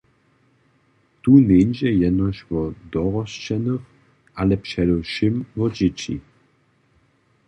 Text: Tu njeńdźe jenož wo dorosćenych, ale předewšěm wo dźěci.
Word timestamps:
Tu 1.21 1.31
njeńdźe 1.47 1.89
jenož 2.03 2.37
wo 2.49 2.61
dorosćenych, 2.91 3.85
ale 4.41 4.55
předewšěm 4.65 5.35
wo 5.57 5.65
dźěci. 5.77 6.15